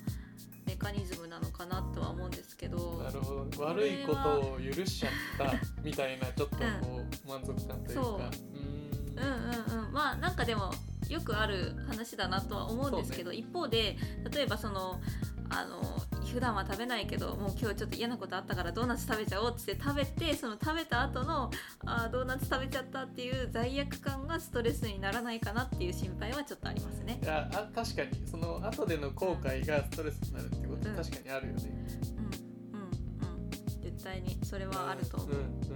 [0.65, 3.63] メカニズムなのかなとは思うんですけどなるほど。
[3.63, 8.03] 悪いことを許しちゃったみたいなちょっとこう満足感というか。
[8.03, 8.15] そう。
[8.17, 8.85] うーん。
[9.17, 10.73] うんうんうんまあなんかでも
[11.07, 13.95] よくある話だなとは思うんですけど、一方で
[14.29, 14.99] 例えばその
[15.49, 15.81] あの
[16.25, 21.49] 普段は食べないけどもう今日ちょっと嫌なことあったからドーナツ食べちゃおうって食べてその食べた後の
[21.85, 27.21] あードーナツ食べちゃったっていう罪悪感がストレスにならないかなっていう心配はちょっとありますね。
[27.25, 28.27] あ確かに。
[28.27, 31.63] その後での後悔がストレスになるってことは確かにあるよね、
[32.73, 32.79] うん。
[32.79, 32.87] うん。
[32.89, 33.49] うん。
[33.81, 35.29] 絶対にそれはあると思う。
[35.29, 35.39] うん。
[35.39, 35.74] うん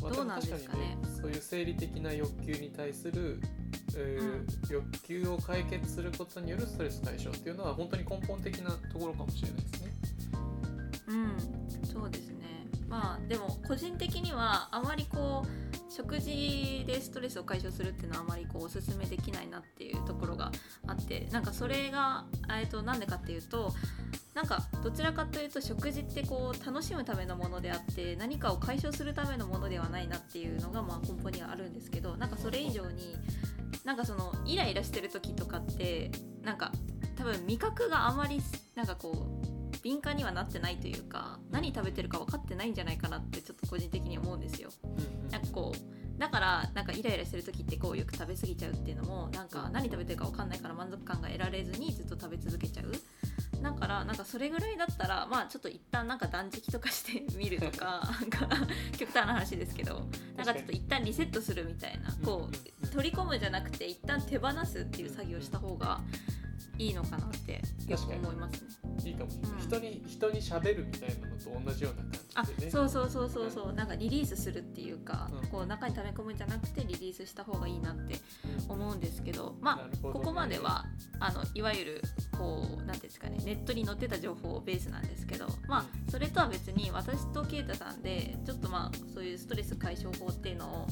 [0.00, 3.40] どうなんですかねも確かにそういう生理的な欲求に対する、
[3.96, 9.92] えー欲求を解決することによるストレス解消っていうのは本当に根本的なところかもしれないですね。
[11.08, 12.66] うん、そうですね。
[12.88, 15.65] まあでも個人的にはあまりこう
[15.96, 20.52] 食事でストレスを解消するっていうのはあまりこうおすすめできないなっていうところが
[20.86, 22.26] あってなんかそれが
[22.60, 23.72] えっとなんでかっていうと
[24.34, 33.16] なんかどちらかというと食事ってこう楽しむためのものであって何かを解消するためのものではないなっていうのがまあ根本にはあるんですけどなんかそれ以上に
[33.84, 36.10] なんかそのイライラしてる時とかって
[36.42, 36.72] なんか
[37.16, 38.42] 多分味覚があまり
[38.74, 39.45] なんかこう
[39.86, 44.70] 敏感にはなってないというか何食べてるか分かってないんじゃないかなってちょっと個人的に思うんですよ。
[45.30, 52.92] なんかこうだからなんかイライラしてる時ってこうよく食べ過ぎちゃうっていうのもなんか何食べてるか分かんないから満足感が得られずにずっと食べ続けちゃう。
[53.62, 58.48] だからなんかそれぐらいだったらまあちょっと一旦なんか断食とかしてみるとか なんか
[58.98, 62.50] 極端な話ですけどなんかちょっと一旦リセットするみたいなこ
[62.82, 66.00] う取り込むじゃなくて一旦手放すっていう作業をした方が
[66.78, 68.68] いいのかなってよく思いますね。
[69.04, 69.60] いいかもしれない、うん。
[69.60, 72.02] 人に人に喋るみたいなのと同じような
[72.34, 72.72] あ感じでね。
[72.72, 73.72] そうそうそうそうそう。
[73.72, 75.48] なんかリリースするっていうか、うん。
[75.48, 78.16] こう中に溜め込むんじゃなくてリリースした方がいいなって
[78.68, 79.98] 思うんですけどまあね。
[80.02, 80.86] ここまでは
[81.20, 82.02] あのいわゆる
[82.36, 90.86] こうなんていうんですかねネットに載ってた情報ベースなんですけどまあそれとは別に私と啓太さんでちょっとまあそういうストレス解消法っていうのを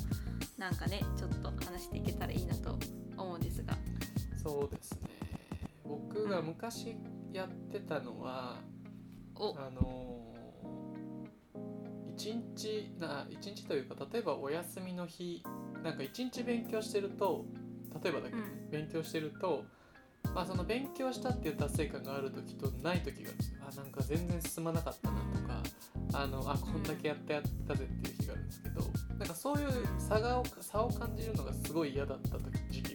[0.57, 2.79] なんかねちょっと話していけたらいいなと
[3.17, 3.77] 思うんですが。
[4.43, 5.14] そうですね
[5.85, 6.97] 僕が昔
[7.33, 8.57] やってたのは、
[9.37, 9.55] お。
[9.59, 10.25] あのー
[12.17, 15.43] 一日な一日というか例えばお休みの日
[15.83, 17.45] なんか一日勉強してると
[18.03, 18.71] 例えばだけど、うん。
[18.71, 19.65] 勉強してると、
[20.35, 23.31] まあ、その勉強したっていう達成感がある時とない時が
[23.69, 25.63] あなんか全然進まなかったなとか
[26.15, 28.81] あのあこんだけやってやったぜっていう日があるんですけど
[29.19, 29.69] なんかそういう
[29.99, 32.94] 差がを差を感じるのがすごい嫌だった時時期。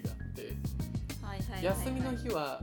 [1.62, 2.62] 休みの日は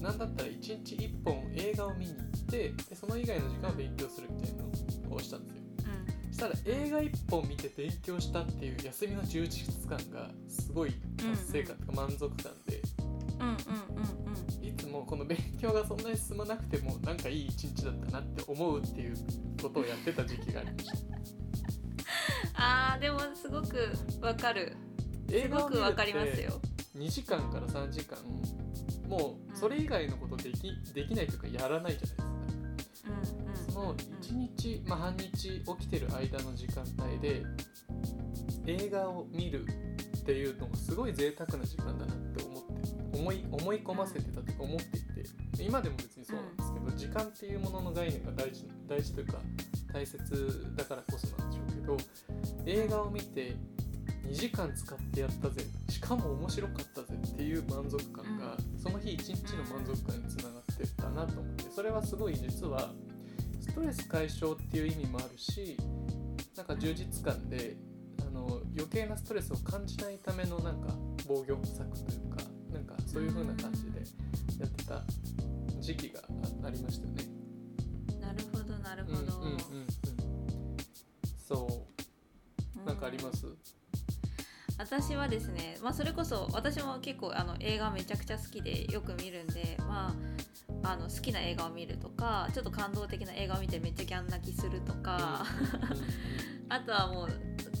[0.00, 4.62] 何だったら1日1本映画を見に行ってでその以外の時間を勉強するみたいな
[5.08, 5.62] のをしたんですよ。
[6.30, 12.80] そしたら映画1本見て勉強したっていう休みの充実感がすごい達成感とか満足感で、
[13.40, 13.56] うんうんうん
[13.96, 19.16] うんうんいつもこの勉強がそんなに進まなくてもなんかいい一日だったなって思うっていう
[19.60, 21.18] ことをやってた時期がありました。
[22.54, 24.76] あーでもすごくわかる。
[25.30, 26.60] すごくわかりますよ
[26.98, 28.18] 2時間から3時間
[29.08, 32.24] もうそれ以外のことできできないというかやらないじゃないですか。
[32.24, 33.38] うんうん
[33.72, 37.44] その1日、まあ、半日起きてる間の時間帯で
[38.66, 45.08] 映画を見るっていうのがすごい贅沢な時間だなって思って思い思い込ませてたとか思っていて。
[45.62, 49.40] 今でも別にそうなんですけど、時間っていうものの概念が大事大事というか
[49.92, 51.96] 大切だからこそなんでしょうけど
[52.66, 53.56] 映画を見て
[54.28, 55.64] 2時間使ってやったぜ。
[55.88, 62.92] しかも面白かったぜっていう満足感が、その日一日の満足感につながってたなと思ってそれはすごい実は
[63.60, 65.76] ストレス解消っていう意味もあるし
[66.56, 67.76] なんか充実感で
[68.20, 70.88] あの余計なストレスを感じないためのなんか
[71.26, 74.00] 防御策というかなんかそういう風な感じで
[74.60, 75.02] やってた
[75.80, 76.20] 時期が
[76.62, 77.24] あありましたよね。
[78.20, 79.86] なるほどなるほど、うんうんうんうん、
[81.36, 82.86] そう。
[82.86, 83.46] なんかあります、
[84.78, 90.14] 私はですね、まあ、それこそ私も結構あの映画めちゃくちゃ好きでよく見るんで、ま
[90.84, 95.44] あ、あの好きな映画を見るとかちょっと感動的な映画を見てめっちゃギャン泣きするとか、
[96.70, 97.28] あとはもう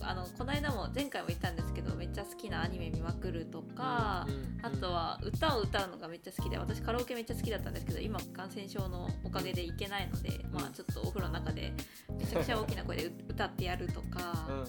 [0.02, 4.26] あのこの間も前回も言ったんですけどめっちゃ好きなアニメ見まくるとか、
[4.62, 11.72] あとは歌を歌うのがめっちゃ好きで私カラオケめっちゃ好きだったんですけど今感染症のおかげで行けないので、まあ、ちょっとお風呂の中で
[12.18, 14.66] めちゃくちゃ大きな声でう歌ってやるとか、うんうん。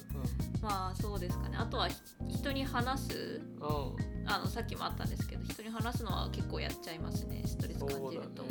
[0.62, 1.58] まあそうですかね。
[1.58, 1.96] あとはひ
[2.28, 4.30] 人に話すうん。
[4.32, 7.42] あのさっきもあったんですけど人に話すのは結構やっちゃいますね。
[7.46, 8.44] ストレス感じると、。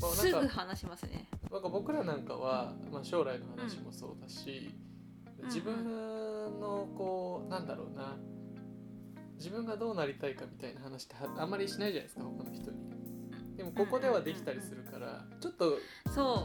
[0.00, 1.28] まあすぐ話しますね。
[1.50, 4.91] なんか僕らなんかは、まあ、将来の話もそうだし、うん
[5.44, 5.84] 自分
[6.60, 8.16] のこうなんだろうな。
[9.36, 12.92] 自分がどうなりたいかみたいな話ってはあんまりしないじゃないですか他の人に。
[13.56, 15.78] でもここではできたりするからちょっと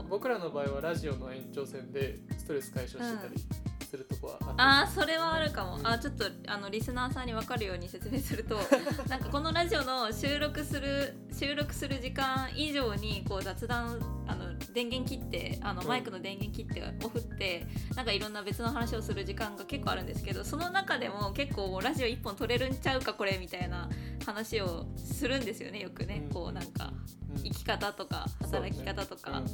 [0.09, 3.39] 僕らの場合はラジオの延長線でストレス解消してたり
[3.87, 5.87] するとこはああーそれはあるかも、うん。
[5.87, 8.59] あちょっとあのリスナーさんに分かるように説明すると
[9.07, 15.87] なんかこのラジオの収録する収録する時間以上にこう雑談あの電源切ってあのうん。
[15.87, 23.89] マイクの電源切ってオフってなんかいろんな別の話をする時間が結構あるんですけどその中でも結構ラジオ1本取れるんちゃうかこれみたいな
[24.27, 26.33] 話をするんですよねよくね、うん。
[26.33, 26.91] こうなんか
[27.33, 27.43] うん。
[27.43, 29.39] 生き方とか働き方とか。
[29.39, 29.45] ね。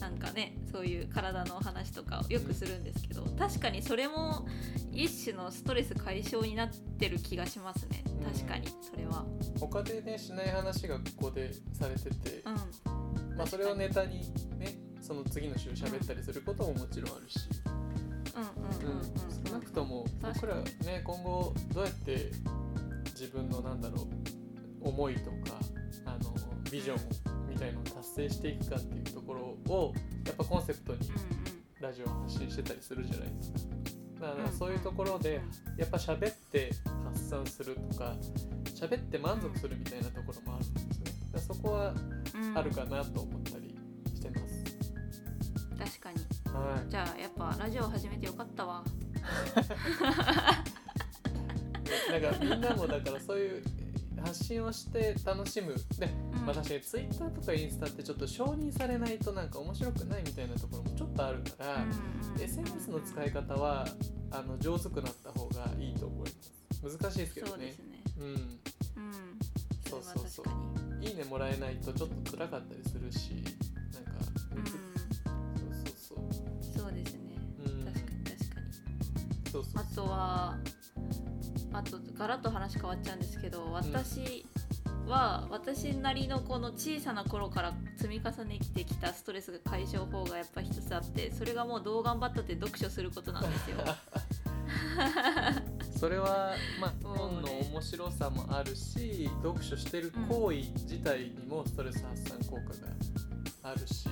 [0.00, 4.46] なんかねそういう体の話とかをよくするんですけど、確かにそれも
[4.90, 8.02] 一種のストレス解消になってる気がしますね。
[8.06, 8.32] うん。
[8.32, 9.24] 確かにそれは。
[9.26, 13.36] うん他でねしない話がここでされてて、うん。
[13.36, 17.38] まあ、それをネタにねその次の週喋ったりすることももちろんあるし、
[18.34, 19.46] うんうんうんうんうん。
[19.46, 22.32] 少なくとも確僕らね今後どうやって
[23.12, 24.02] 自分のなんだろ
[24.82, 25.58] う思いとか
[26.06, 26.34] あの
[26.70, 29.40] ビジョンみたいのを達成していくかっていうところ
[29.74, 29.92] を
[30.26, 33.58] やっぱコンセプトにうんラジオを発信してたりするじゃないですか。
[34.20, 35.40] だからうんそういうところで
[35.76, 36.70] やっぱ喋って
[37.12, 38.14] 発散するとか
[38.74, 41.12] 喋って満足するみたいなところもあるんですね。
[41.32, 41.94] だそこは
[42.54, 43.74] あるかなと思ったり
[44.14, 44.64] してます。
[46.00, 46.18] 確かに
[46.54, 46.90] はい。
[46.90, 48.84] じゃあやっぱラジオ始めてよかったわ
[52.10, 53.62] なんかみんなもだからそういう
[54.24, 56.46] 発信をして楽しむで、うん。
[56.46, 62.42] まあ確かにツイッターとかインスタってちょっと承認されないとなんか面白くないみたいなところもちょっとあるから、うん。
[62.42, 63.86] SNS の使い方は
[64.30, 66.30] あの上手くなった方がいいと思い
[66.82, 66.98] ます。
[66.98, 67.74] 難しいですけどね。
[68.16, 68.58] そうんうん。
[69.90, 73.44] そうそうそういいねもらえないとちょっと辛かったりするし
[73.92, 74.10] なんか、
[74.56, 74.64] うん。
[74.64, 74.78] そう
[75.84, 76.24] そう
[76.72, 76.82] そう。
[76.82, 77.36] そうですね。
[77.66, 77.84] うん。
[77.84, 79.50] 確かに確かに。
[79.50, 79.72] そうそう。
[79.74, 80.58] あとは
[81.72, 84.44] あとガラッと話変わっちゃうんですけど私
[85.06, 93.76] は私なりのこの小さな頃から積み重ねてきたストレスが解消法がやっぱ一つあってそれがもうどう頑張ったって読書することなんですよ。
[95.98, 102.92] それはまあ本の面白さもあるし読書してる行為自体にもストレス発散効果が
[103.62, 104.08] あるし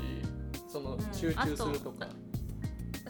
[0.68, 1.00] そのん。
[1.12, 2.06] 集中するとか、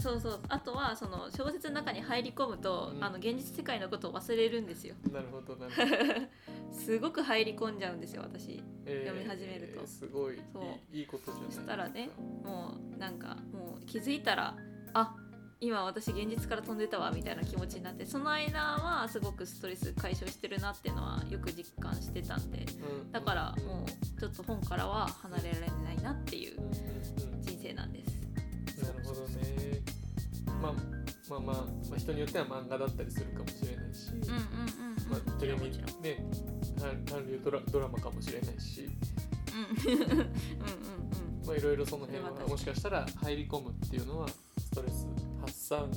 [0.01, 0.41] そうそう。
[0.49, 3.05] あとはその小説の中に入り込むと、うん。
[3.05, 4.95] あの現実世界のことを忘れるんですよ。
[5.13, 8.63] なるほどなるほど、 すごく入り込んじゃうんですよ私。
[8.87, 9.87] えー読み始めると。
[9.87, 10.37] すごい。
[10.37, 10.63] いそう。
[10.97, 12.11] いいいことじゃないでそしたらね
[12.45, 14.57] もうなんかもう気づいたら
[14.93, 15.17] あ
[15.61, 22.65] 今私現実から飛んでたわみたいな気持ちになってその間はすごくストレス解消してるなっていうのはよく実感してたんで
[23.05, 23.13] うん。
[23.13, 26.59] だからうんもうちょっと本からは離れられないなっていう
[27.41, 28.10] 人生なんです。
[30.61, 30.73] まあ
[31.29, 31.57] まあまあ、
[31.89, 34.11] まあ、人によっては漫画だったりするかもしれないし、
[35.09, 35.71] まあ、テレビ
[36.03, 36.25] ね
[37.09, 38.91] 韓流ドラドラマかもしれないし、
[39.87, 39.93] うん。
[39.93, 40.31] うんうんうん
[41.47, 45.07] まあ、いろいろその辺はもしかしたら入り込むっていうのはストレス
[45.41, 45.91] 発散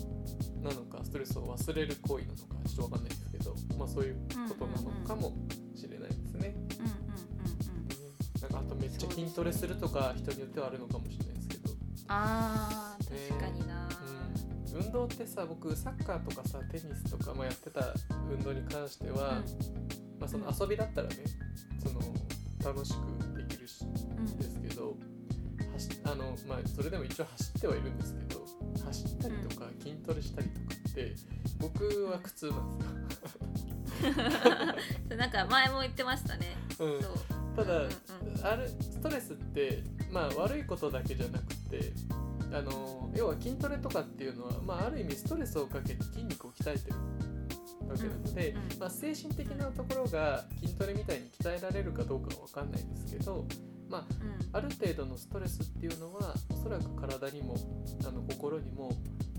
[0.63, 4.15] なのかストレスを忘れる行為なのかちょっとわかんないですけど、まあ、そういう
[4.47, 5.33] ことなのかも
[5.75, 6.55] しれないですね。
[6.79, 7.03] うんうんうんうん
[8.41, 11.69] なんかあとめっちゃ筋トレするとか人によってはあるのかもしれないですけど、
[12.09, 14.22] あー確かにな、うん、
[14.73, 17.93] 運動ってさ僕サッカーとかさテニスとか、まあ、やってた
[18.31, 19.41] 運動に関しては、
[20.19, 21.15] まあ、その遊びだったらね
[21.83, 22.01] その
[22.63, 24.95] 楽しくできるしうんうんですけど
[25.73, 28.45] 走あの、まあ、それでも一応走ってはいるんですけど
[28.85, 31.15] 走ったりとか筋トレしたりとかって
[31.59, 33.53] 僕は苦痛なんです
[35.09, 36.47] そうなんか前も言ってましたね。
[36.79, 36.85] よ。
[36.85, 37.55] うん。
[37.55, 37.93] ただ、うんうん
[38.43, 41.93] あるストレスって、まあ、悪いことだけじゃなくて
[42.53, 46.97] あの要は筋トレとかっていうのは、まあ、ある意味ストレスをかけて筋肉を鍛えてる
[47.87, 53.45] わけなので、まあ、精神的なところが筋トレみたいに鍛えられるかどうかは分かんないですけど、
[53.89, 54.43] まあ、うん。
[54.55, 57.55] ある程度のストレスっていうのはおそらく体にも
[58.07, 58.91] あの心にも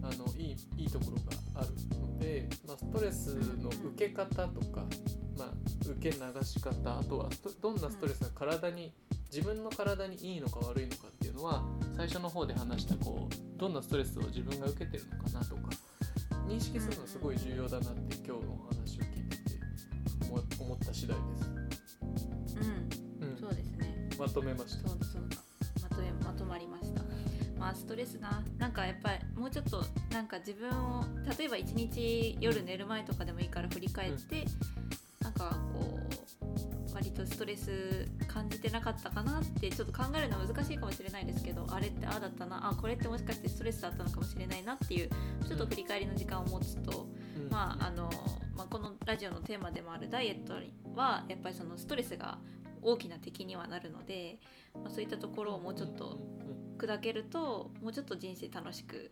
[0.02, 1.16] あのいいいいところ
[1.54, 4.84] があるので、まあ、ストレスの受け方とか、
[5.38, 5.52] まあ、
[5.88, 8.92] 受け流し方あとはどどんなストレスが体に
[9.34, 11.64] 自分の体にいいのか悪いのかっていうのは
[11.96, 15.70] 最初の方で話したこうどんなストレスを自分が受けてるのかなとか
[16.46, 19.58] 認識するのはすごい重要だなって今日のお話を聞いてて
[20.30, 21.50] 思思った次第です。
[22.54, 24.08] うんうんそうですね。
[24.16, 24.88] まとめました。
[24.88, 25.36] そうだそうだ。
[25.82, 27.02] まとめまとまりました。
[27.58, 31.04] まあストレスななんかやっぱりもうちょっとなんか自分を
[31.36, 34.44] 例えば一日夜寝る前とかでもいいから振り返って、なん
[37.26, 45.08] ストレス感じてなかったかなってちょっと考えるのは難しいかもしれないですけどあれってああだったなあこれってもしかしてストレスだったのかもしれないなっていう
[45.46, 47.06] ちょっと振り返りの時間を持つと、
[47.36, 47.50] うん。
[47.50, 48.10] まああの
[48.56, 50.54] まあ、このラジオのテーマでもあるダイエット
[50.94, 52.38] はやっぱりそのストレスが
[52.82, 54.38] 大きな敵にはなるので、
[54.74, 56.20] まあ、そういったところをもうちょっと
[56.78, 59.10] 砕けるともうちょっと人生楽しく、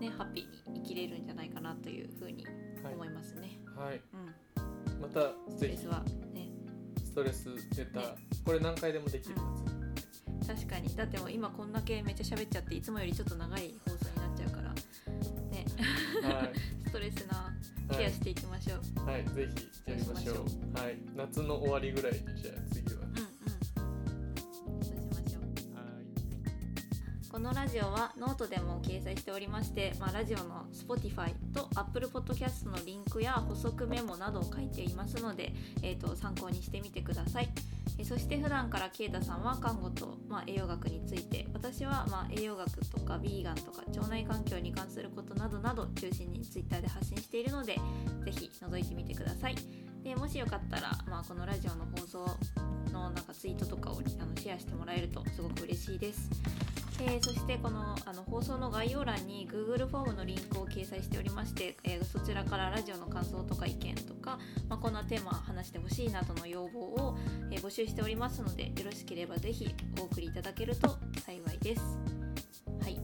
[0.00, 2.44] ね、ハッピーに生きれるんじゃないかなというふうに
[2.82, 3.58] はい思いますね。
[3.76, 5.52] はい、うん、またぜひ。
[5.54, 6.45] ストレスはねス
[7.16, 8.06] トレス出た、ね
[8.44, 9.42] これ何回でもできるや
[10.46, 10.94] 確かに。
[10.94, 14.70] だってもう今こんだけめっちゃ喋っちゃっていつもよりちょっと長い放送になっちゃうから。
[15.50, 15.64] ね。
[15.66, 16.52] つ、はい。
[16.86, 19.10] ストレスなはケアしていきましょう。
[19.10, 20.78] い、はい、ぜひやりましょう。
[20.78, 22.85] はい、夏の終わりぐらいにじゃあ次
[27.36, 37.50] このラジオはノートでも掲載しておりまして、まあ、ラジオの Spotify と Apple Podcast のリンクや補足メモなどを書いていますので、えー、と参考にしてみてください。
[37.98, 47.80] えそして普段からケイタさんは看護と、まあ、栄養学について私は、まあ、栄養学とかビーガンとか腸内環境に関することなどなど中心に Twitter で発信しているのでぜ
[48.30, 49.56] ひ覗いてみてください。
[50.02, 52.26] でもしよかったら、まあ、このラジオの放送
[52.94, 56.30] のなんかツイートとかをあのシェアしてもらえるとすごく嬉しいです。
[57.00, 64.38] えーそしてこのあの放送の概要欄に Google フォームのリンクを掲載しておりまして、えーそちらからラジオの感想とか意見とか、
[64.68, 67.16] まあ、こんなテーマ話してほしいなどの要望を、
[67.50, 71.82] えー募集しておりますのでよろしければぜひお送りいただけると幸いです。
[72.82, 72.98] はい。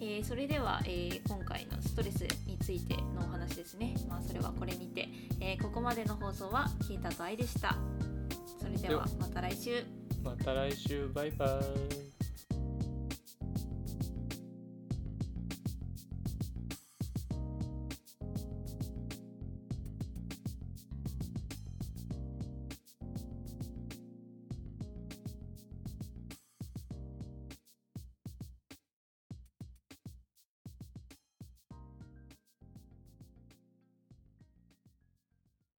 [0.00, 5.08] えーそれでは、えー今回のストレスについてのお話ですね、まあ、それはこれにて、
[5.40, 7.76] えーここまでの放送はキータとアイでした。
[8.58, 9.06] それでは。
[9.18, 9.84] また来週。
[10.22, 11.08] また来週。
[11.14, 12.19] バイバイ